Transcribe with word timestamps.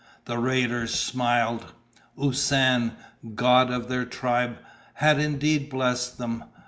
The 0.25 0.39
raiders 0.39 0.95
smiled. 0.95 1.73
Usan, 2.17 2.93
god 3.35 3.69
of 3.69 3.87
their 3.87 4.03
tribe, 4.05 4.57
had 4.95 5.19
indeed 5.19 5.69
blessed 5.69 6.17
them. 6.17 6.45